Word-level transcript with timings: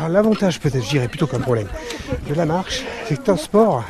Alors, 0.00 0.08
l'avantage 0.08 0.60
peut-être, 0.60 0.82
je 0.82 0.88
dirais 0.88 1.08
plutôt 1.08 1.26
qu'un 1.26 1.40
problème, 1.40 1.68
de 2.26 2.32
la 2.32 2.46
marche, 2.46 2.84
c'est 3.06 3.28
un 3.28 3.36
sport 3.36 3.84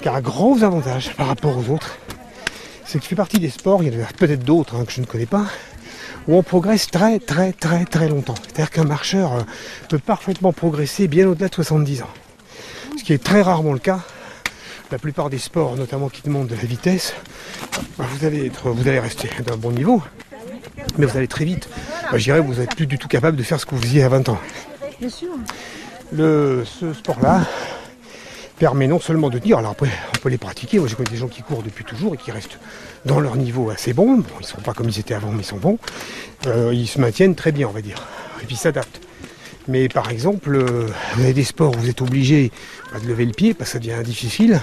qui 0.00 0.08
a 0.08 0.14
un 0.14 0.20
gros 0.20 0.62
avantage 0.62 1.12
par 1.16 1.26
rapport 1.26 1.58
aux 1.58 1.68
autres. 1.68 1.98
C'est 2.84 3.00
que 3.00 3.04
fait 3.04 3.16
partie 3.16 3.40
des 3.40 3.50
sports, 3.50 3.82
il 3.82 3.92
y 3.92 3.96
en 4.00 4.04
a 4.04 4.06
peut-être 4.16 4.44
d'autres 4.44 4.76
hein, 4.76 4.84
que 4.84 4.92
je 4.92 5.00
ne 5.00 5.06
connais 5.06 5.26
pas, 5.26 5.46
où 6.28 6.36
on 6.36 6.44
progresse 6.44 6.86
très 6.86 7.18
très 7.18 7.52
très 7.52 7.84
très 7.86 8.08
longtemps. 8.08 8.36
C'est-à-dire 8.40 8.70
qu'un 8.70 8.84
marcheur 8.84 9.32
euh, 9.32 9.40
peut 9.88 9.98
parfaitement 9.98 10.52
progresser 10.52 11.08
bien 11.08 11.26
au-delà 11.26 11.48
de 11.48 11.54
70 11.56 12.02
ans. 12.02 12.10
Ce 12.96 13.02
qui 13.02 13.12
est 13.12 13.22
très 13.22 13.42
rarement 13.42 13.72
le 13.72 13.80
cas. 13.80 13.98
La 14.92 14.98
plupart 14.98 15.28
des 15.28 15.38
sports, 15.38 15.74
notamment 15.74 16.08
qui 16.08 16.22
demandent 16.22 16.46
de 16.46 16.54
la 16.54 16.62
vitesse, 16.62 17.14
bah, 17.98 18.04
vous 18.08 18.24
allez, 18.24 18.46
être, 18.46 18.70
vous 18.70 18.86
allez 18.86 19.00
rester 19.00 19.28
d'un 19.44 19.56
bon 19.56 19.72
niveau, 19.72 20.04
mais 20.98 21.06
vous 21.06 21.16
allez 21.16 21.26
très 21.26 21.44
vite. 21.44 21.68
Bah, 22.12 22.18
je 22.18 22.22
dirais 22.22 22.38
que 22.38 22.46
vous 22.46 22.60
n'êtes 22.60 22.76
plus 22.76 22.86
du 22.86 22.98
tout 22.98 23.08
capable 23.08 23.36
de 23.36 23.42
faire 23.42 23.58
ce 23.58 23.66
que 23.66 23.74
vous 23.74 23.82
faisiez 23.82 24.04
à 24.04 24.08
20 24.08 24.28
ans. 24.28 24.38
Bien 25.02 25.10
sûr. 25.10 25.30
Le, 26.12 26.62
ce 26.64 26.92
sport-là 26.92 27.40
permet 28.60 28.86
non 28.86 29.00
seulement 29.00 29.30
de 29.30 29.40
dire, 29.40 29.58
alors 29.58 29.72
après 29.72 29.88
on 30.14 30.18
peut 30.20 30.28
les 30.28 30.38
pratiquer, 30.38 30.78
moi 30.78 30.86
je 30.86 30.94
connais 30.94 31.10
des 31.10 31.16
gens 31.16 31.26
qui 31.26 31.42
courent 31.42 31.64
depuis 31.64 31.82
toujours 31.82 32.14
et 32.14 32.16
qui 32.16 32.30
restent 32.30 32.60
dans 33.04 33.18
leur 33.18 33.34
niveau 33.34 33.68
assez 33.70 33.94
bon, 33.94 34.18
bon 34.18 34.24
ils 34.38 34.42
ne 34.42 34.46
sont 34.46 34.60
pas 34.60 34.74
comme 34.74 34.88
ils 34.88 35.00
étaient 35.00 35.14
avant 35.14 35.32
mais 35.32 35.42
ils 35.42 35.44
sont 35.44 35.56
bons, 35.56 35.80
Euh, 36.46 36.70
ils 36.72 36.86
se 36.86 37.00
maintiennent 37.00 37.34
très 37.34 37.50
bien 37.50 37.66
on 37.66 37.72
va 37.72 37.80
dire, 37.80 38.06
et 38.40 38.44
puis 38.44 38.54
ils 38.54 38.58
s'adaptent. 38.58 39.00
Mais 39.66 39.88
par 39.88 40.08
exemple, 40.08 40.54
euh, 40.54 40.86
vous 41.16 41.22
avez 41.24 41.32
des 41.32 41.42
sports 41.42 41.74
où 41.74 41.80
vous 41.80 41.90
êtes 41.90 42.00
obligé 42.00 42.52
de 43.02 43.08
lever 43.08 43.24
le 43.24 43.32
pied 43.32 43.54
parce 43.54 43.70
que 43.70 43.72
ça 43.72 43.78
devient 43.80 44.04
difficile, 44.04 44.60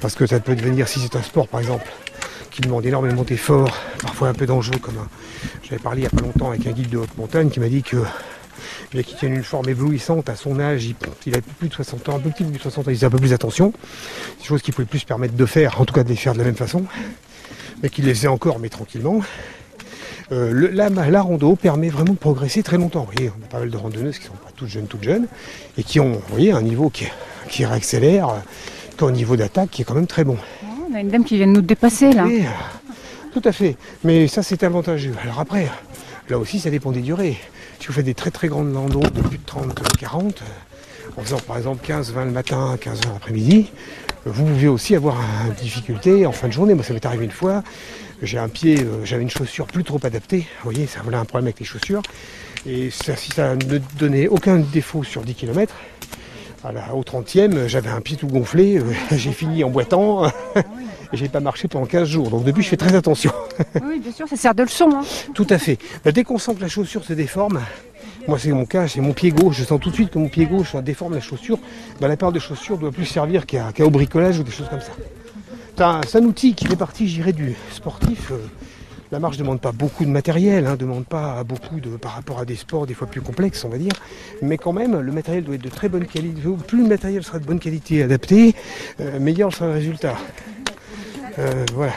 parce 0.00 0.14
que 0.14 0.26
ça 0.26 0.40
peut 0.40 0.56
devenir, 0.56 0.88
si 0.88 0.98
c'est 0.98 1.14
un 1.14 1.22
sport 1.22 1.46
par 1.46 1.60
exemple, 1.60 1.92
qui 2.50 2.62
demande 2.62 2.86
énormément 2.86 3.22
d'efforts, 3.22 3.76
parfois 4.00 4.28
un 4.28 4.34
peu 4.34 4.46
dangereux 4.46 4.78
comme 4.78 4.96
un... 4.96 5.08
J'avais 5.62 5.82
parlé 5.82 6.00
il 6.00 6.04
n'y 6.04 6.06
a 6.06 6.10
pas 6.10 6.22
longtemps 6.22 6.48
avec 6.48 6.66
un 6.66 6.70
guide 6.70 6.88
de 6.88 6.96
haute 6.96 7.18
montagne 7.18 7.50
qui 7.50 7.60
m'a 7.60 7.68
dit 7.68 7.82
que 7.82 7.98
bien 8.92 9.02
qu'il 9.02 9.16
tienne 9.16 9.32
une 9.34 9.42
forme 9.42 9.68
éblouissante 9.68 10.28
à 10.28 10.36
son 10.36 10.60
âge, 10.60 10.84
il, 10.84 10.94
il 11.26 11.34
a 11.36 11.40
plus 11.58 11.68
de 11.68 11.74
60 11.74 12.08
ans, 12.08 12.16
un 12.16 12.20
peu 12.20 12.30
plus 12.30 12.44
de 12.44 12.58
60 12.58 12.86
ans, 12.86 12.90
il 12.90 12.94
faisait 12.96 13.06
un 13.06 13.10
peu 13.10 13.18
plus 13.18 13.32
attention. 13.32 13.72
C'est 14.36 14.42
des 14.42 14.44
choses 14.44 14.62
qu'il 14.62 14.74
pouvait 14.74 14.86
plus 14.86 15.00
se 15.00 15.06
permettre 15.06 15.34
de 15.34 15.46
faire, 15.46 15.80
en 15.80 15.84
tout 15.84 15.94
cas 15.94 16.04
de 16.04 16.08
les 16.08 16.16
faire 16.16 16.34
de 16.34 16.38
la 16.38 16.44
même 16.44 16.56
façon, 16.56 16.84
mais 17.82 17.88
qu'il 17.88 18.04
les 18.04 18.14
faisait 18.14 18.28
encore, 18.28 18.58
mais 18.58 18.68
tranquillement. 18.68 19.20
Euh, 20.30 20.50
le- 20.52 20.68
la, 20.68 20.88
la 20.88 21.22
rando 21.22 21.56
permet 21.56 21.88
vraiment 21.90 22.12
de 22.12 22.18
progresser 22.18 22.62
très 22.62 22.76
longtemps. 22.78 23.00
Vous 23.04 23.12
voyez, 23.16 23.30
on 23.38 23.44
a 23.44 23.48
pas 23.48 23.58
mal 23.60 23.70
de 23.70 23.76
randonneuses 23.76 24.18
qui 24.18 24.26
sont 24.26 24.32
pas 24.34 24.50
toutes 24.56 24.68
jeunes, 24.68 24.86
toutes 24.86 25.02
jeunes, 25.02 25.26
et 25.76 25.82
qui 25.82 26.00
ont, 26.00 26.12
vous 26.12 26.22
voyez, 26.30 26.52
un 26.52 26.62
niveau 26.62 26.88
qui, 26.90 27.06
qui 27.48 27.64
réaccélère, 27.64 28.28
euh, 28.28 28.38
qui 28.96 29.04
a 29.04 29.08
un 29.08 29.12
niveau 29.12 29.36
d'attaque 29.36 29.70
qui 29.70 29.82
est 29.82 29.84
quand 29.84 29.94
même 29.94 30.06
très 30.06 30.24
bon. 30.24 30.36
On 30.90 30.94
a 30.94 31.00
une 31.00 31.08
dame 31.08 31.24
qui 31.24 31.36
vient 31.36 31.46
de 31.46 31.52
nous 31.52 31.62
dépasser 31.62 32.12
là. 32.12 32.24
Oui, 32.26 32.44
tout 33.32 33.42
à 33.44 33.52
fait. 33.52 33.76
Mais 34.04 34.28
ça, 34.28 34.42
c'est 34.42 34.62
avantageux. 34.62 35.14
Alors 35.22 35.40
après, 35.40 35.68
là 36.28 36.38
aussi, 36.38 36.60
ça 36.60 36.70
dépend 36.70 36.92
des 36.92 37.00
durées. 37.00 37.36
Si 37.82 37.88
vous 37.88 37.94
faites 37.94 38.04
des 38.04 38.14
très 38.14 38.30
très 38.30 38.46
grandes 38.46 38.72
landos 38.72 39.00
de 39.00 39.22
plus 39.22 39.38
de 39.38 39.44
30, 39.44 39.74
40, 39.98 40.40
euh, 40.40 41.10
en 41.16 41.24
faisant 41.24 41.40
par 41.40 41.56
exemple 41.56 41.84
15, 41.84 42.12
20 42.12 42.26
le 42.26 42.30
matin, 42.30 42.76
15 42.80 43.00
heures 43.06 43.14
l'après-midi, 43.14 43.72
euh, 44.24 44.30
vous 44.30 44.44
pouvez 44.44 44.68
aussi 44.68 44.94
avoir 44.94 45.16
une 45.48 45.54
difficulté 45.54 46.24
en 46.24 46.30
fin 46.30 46.46
de 46.46 46.52
journée. 46.52 46.74
Moi, 46.74 46.84
ça 46.84 46.94
m'est 46.94 47.04
arrivé 47.04 47.24
une 47.24 47.32
fois. 47.32 47.64
J'ai 48.22 48.38
un 48.38 48.48
pied, 48.48 48.78
euh, 48.78 49.04
j'avais 49.04 49.24
une 49.24 49.30
chaussure 49.30 49.66
plus 49.66 49.82
trop 49.82 49.98
adaptée. 50.04 50.46
Vous 50.62 50.70
voyez, 50.70 50.86
ça 50.86 51.00
voilà 51.02 51.18
un 51.18 51.24
problème 51.24 51.46
avec 51.46 51.58
les 51.58 51.66
chaussures. 51.66 52.02
Et 52.66 52.90
si 52.90 53.32
ça 53.32 53.56
ne 53.56 53.78
donnait 53.98 54.28
aucun 54.28 54.58
défaut 54.60 55.02
sur 55.02 55.22
10 55.22 55.34
km, 55.34 55.74
voilà, 56.62 56.94
au 56.94 57.02
30e, 57.02 57.66
j'avais 57.66 57.90
un 57.90 58.00
pied 58.00 58.16
tout 58.16 58.28
gonflé. 58.28 58.78
euh, 58.78 58.84
J'ai 59.16 59.32
fini 59.32 59.64
en 59.64 59.70
boitant. 59.70 60.26
Et 61.14 61.18
j'ai 61.18 61.28
pas 61.28 61.40
marché 61.40 61.68
pendant 61.68 61.84
15 61.84 62.08
jours. 62.08 62.30
Donc 62.30 62.44
depuis, 62.44 62.62
je 62.62 62.68
fais 62.70 62.76
très 62.78 62.94
attention. 62.94 63.32
Oui, 63.84 63.98
bien 64.00 64.12
sûr, 64.12 64.26
ça 64.26 64.36
sert 64.36 64.54
de 64.54 64.62
leçon. 64.62 64.88
hein. 64.94 65.02
Tout 65.34 65.46
à 65.50 65.58
fait. 65.58 65.78
Bah, 66.04 66.12
dès 66.12 66.24
qu'on 66.24 66.38
sent 66.38 66.54
que 66.54 66.62
la 66.62 66.68
chaussure 66.68 67.04
se 67.04 67.12
déforme, 67.12 67.60
moi 68.26 68.38
c'est 68.38 68.50
mon 68.50 68.64
cas, 68.64 68.88
c'est 68.88 69.02
mon 69.02 69.12
pied 69.12 69.30
gauche, 69.30 69.56
je 69.58 69.64
sens 69.64 69.78
tout 69.78 69.90
de 69.90 69.94
suite 69.94 70.10
que 70.10 70.18
mon 70.18 70.28
pied 70.28 70.46
gauche 70.46 70.72
ça 70.72 70.80
déforme 70.80 71.12
la 71.14 71.20
chaussure, 71.20 71.58
bah, 72.00 72.08
la 72.08 72.16
paire 72.16 72.32
de 72.32 72.38
chaussures 72.38 72.78
doit 72.78 72.92
plus 72.92 73.04
servir 73.04 73.44
qu'à 73.44 73.70
au 73.80 73.90
bricolage 73.90 74.38
ou 74.38 74.42
des 74.42 74.52
choses 74.52 74.68
comme 74.70 74.80
ça. 74.80 74.92
C'est 76.06 76.18
un, 76.18 76.24
outil 76.24 76.54
qui 76.54 76.66
fait 76.66 76.76
partie, 76.76 77.08
j'irais, 77.08 77.32
du 77.32 77.54
sportif. 77.72 78.30
Euh, 78.30 78.36
La 79.12 79.18
marche 79.18 79.36
ne 79.36 79.42
demande 79.42 79.60
pas 79.60 79.72
beaucoup 79.72 80.06
de 80.06 80.10
matériel, 80.10 80.64
ne 80.64 80.74
demande 80.74 81.04
pas 81.04 81.44
beaucoup 81.44 81.80
de, 81.80 81.90
par 81.98 82.12
rapport 82.12 82.38
à 82.38 82.46
des 82.46 82.56
sports 82.56 82.86
des 82.86 82.94
fois 82.94 83.06
plus 83.06 83.20
complexes, 83.20 83.62
on 83.62 83.68
va 83.68 83.76
dire. 83.76 83.92
Mais 84.40 84.56
quand 84.56 84.72
même, 84.72 84.98
le 84.98 85.12
matériel 85.12 85.44
doit 85.44 85.54
être 85.54 85.62
de 85.62 85.68
très 85.68 85.90
bonne 85.90 86.06
qualité. 86.06 86.40
Plus 86.66 86.82
le 86.82 86.88
matériel 86.88 87.22
sera 87.22 87.38
de 87.38 87.44
bonne 87.44 87.60
qualité 87.60 87.96
et 87.96 88.02
adapté, 88.04 88.54
euh, 89.00 89.20
meilleur 89.20 89.52
sera 89.52 89.66
le 89.66 89.72
résultat. 89.74 90.16
Euh, 91.38 91.66
voilà. 91.74 91.92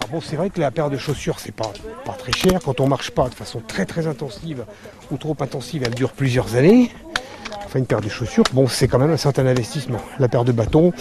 Alors 0.00 0.08
bon, 0.10 0.20
c'est 0.22 0.36
vrai 0.36 0.48
que 0.48 0.58
la 0.58 0.70
paire 0.70 0.88
de 0.88 0.96
chaussures, 0.96 1.38
c'est 1.38 1.54
pas, 1.54 1.70
pas 2.06 2.14
très 2.14 2.32
cher. 2.32 2.60
Quand 2.64 2.80
on 2.80 2.88
marche 2.88 3.10
pas 3.10 3.28
de 3.28 3.34
façon 3.34 3.60
très 3.60 3.84
très 3.84 4.06
intensive 4.06 4.64
ou 5.10 5.18
trop 5.18 5.36
intensive, 5.40 5.82
elle 5.84 5.94
dure 5.94 6.12
plusieurs 6.12 6.54
années. 6.54 6.92
Enfin, 7.66 7.80
une 7.80 7.86
paire 7.86 8.00
de 8.00 8.08
chaussures, 8.08 8.44
bon, 8.52 8.68
c'est 8.68 8.86
quand 8.86 8.98
même 9.00 9.10
un 9.10 9.16
certain 9.16 9.44
investissement. 9.44 9.98
La 10.20 10.28
paire 10.28 10.44
de 10.44 10.52
bâtons, 10.52 10.92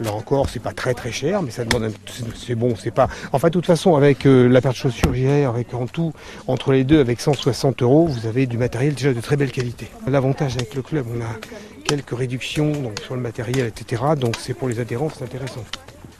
là 0.00 0.12
encore, 0.12 0.48
c'est 0.48 0.62
pas 0.62 0.72
très 0.72 0.94
très 0.94 1.10
cher, 1.10 1.42
mais 1.42 1.50
ça 1.50 1.64
demande, 1.64 1.90
un- 1.90 2.12
c'est- 2.36 2.54
bon, 2.54 2.74
c'est 2.80 2.92
pas. 2.92 3.08
Enfin, 3.32 3.48
de 3.48 3.52
toute 3.52 3.66
façon, 3.66 3.96
avec 3.96 4.24
euh, 4.24 4.48
la 4.48 4.60
paire 4.60 4.70
de 4.70 4.76
chaussures, 4.76 5.12
j'irais 5.12 5.44
avec 5.44 5.74
en 5.74 5.86
tout, 5.86 6.12
entre 6.46 6.72
les 6.72 6.84
deux, 6.84 7.00
avec 7.00 7.20
160 7.20 7.82
euros, 7.82 8.06
vous 8.06 8.26
avez 8.28 8.46
du 8.46 8.56
matériel 8.56 8.94
déjà 8.94 9.12
de 9.12 9.20
très 9.20 9.36
belle 9.36 9.50
qualité. 9.50 9.88
L'avantage 10.06 10.54
avec 10.54 10.74
le 10.76 10.82
club, 10.82 11.06
on 11.12 11.20
a 11.20 11.36
quelques 11.84 12.16
réductions 12.16 12.70
donc 12.70 13.00
sur 13.04 13.16
le 13.16 13.20
matériel, 13.20 13.66
etc. 13.66 14.02
Donc, 14.16 14.36
c'est 14.38 14.54
pour 14.54 14.68
les 14.68 14.78
adhérents, 14.78 15.08
c'est 15.16 15.24
intéressant. 15.24 15.64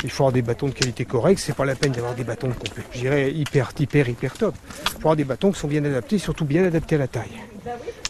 Il 0.05 0.11
faut 0.11 0.25
avoir 0.25 0.33
des 0.33 0.43
bâtons 0.43 0.67
de 0.67 0.73
qualité 0.73 1.05
correcte, 1.05 1.41
c'est 1.41 1.55
pas 1.55 1.65
la 1.65 1.77
peine 1.77 1.93
d'avoir 1.93 2.15
des 2.15 2.25
bâtons. 2.25 2.51
Je 2.93 2.99
dirais 2.99 3.31
hyper, 3.31 3.71
hyper, 3.79 4.09
hyper 4.09 4.33
top. 4.33 4.55
Il 4.67 4.91
faut 4.91 4.99
avoir 4.99 5.17
des 5.17 5.25
bâtons 5.25 5.53
qui 5.53 5.61
sont 5.61 5.69
bien 5.69 5.85
adaptés, 5.85 6.19
surtout 6.19 6.45
bien 6.45 6.65
adaptés 6.65 6.97
à 6.97 6.99
la 6.99 7.09
taille. 7.09 7.41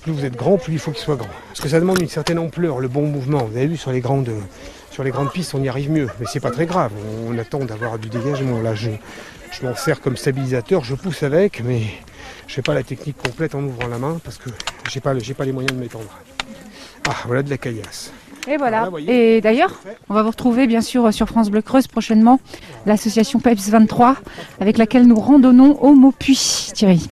Plus 0.02 0.12
vous 0.12 0.24
êtes 0.24 0.36
grand, 0.36 0.56
plus 0.56 0.74
il 0.74 0.78
faut 0.78 0.90
qu'ils 0.90 1.02
soient 1.02 1.16
grands. 1.16 1.28
Parce 1.48 1.60
que 1.60 1.68
ça 1.68 1.78
demande 1.78 2.00
une 2.00 2.08
certaine 2.08 2.38
ampleur, 2.38 2.80
le 2.80 2.88
bon 2.88 3.06
mouvement. 3.06 3.44
Vous 3.44 3.56
avez 3.56 3.66
vu 3.66 3.76
sur 3.76 3.92
les 3.92 4.00
grandes, 4.00 4.30
sur 4.90 5.04
les 5.04 5.10
grandes 5.10 5.30
pistes, 5.30 5.54
on 5.54 5.62
y 5.62 5.68
arrive 5.68 5.90
mieux. 5.90 6.08
Mais 6.18 6.26
c'est 6.26 6.40
pas 6.40 6.50
très 6.50 6.66
grave. 6.66 6.92
On, 7.28 7.36
attend 7.38 7.64
d'avoir 7.64 7.98
du 7.98 8.08
dégagement. 8.08 8.60
Là, 8.60 8.74
je, 8.74 8.90
m'en 9.62 9.74
sers 9.76 10.00
comme 10.00 10.16
stabilisateur, 10.16 10.84
je 10.84 10.94
pousse 10.94 11.22
avec, 11.22 11.62
mais 11.62 11.82
je 12.46 12.54
fais 12.54 12.62
pas 12.62 12.74
la 12.74 12.82
technique 12.82 13.16
complète 13.18 13.54
en 13.54 13.62
ouvrant 13.62 13.88
la 13.88 13.98
main 13.98 14.18
parce 14.24 14.38
que 14.38 14.50
j'ai 14.90 15.00
pas, 15.00 15.14
pas 15.14 15.44
les 15.44 15.52
moyens 15.52 15.76
de 15.76 15.80
m'étendre. 15.80 16.18
Ah, 17.08 17.16
voilà 17.26 17.42
de 17.42 17.50
la 17.50 17.58
caillasse. 17.58 18.12
Et 18.48 18.56
voilà. 18.56 18.90
Et 19.06 19.40
d'ailleurs, 19.40 19.80
on 20.08 20.14
va 20.14 20.22
vous 20.22 20.30
retrouver 20.30 20.66
bien 20.66 20.80
sûr 20.80 21.12
sur 21.12 21.28
France 21.28 21.50
Bleu 21.50 21.62
Creuse 21.62 21.86
prochainement 21.86 22.40
l'association 22.86 23.38
PEPS 23.40 23.70
23 23.70 24.16
avec 24.60 24.78
laquelle 24.78 25.06
nous 25.06 25.18
randonnons 25.18 25.78
au 25.80 25.94
Maupuy, 25.94 26.70
Thierry. 26.74 27.00